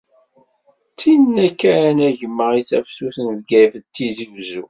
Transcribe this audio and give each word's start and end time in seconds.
D 0.91 0.95
tinna 0.99 1.47
kan 1.61 1.97
a 2.07 2.09
gma 2.19 2.47
i 2.59 2.61
d 2.63 2.67
tafsut 2.69 3.17
n 3.21 3.27
Bgayet 3.39 3.73
d 3.83 3.85
Tizi 3.95 4.25
Wezzu. 4.31 4.59